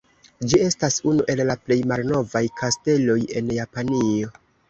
[0.51, 4.35] Ĝi estas unu el la plej malnovaj kasteloj en Japanio.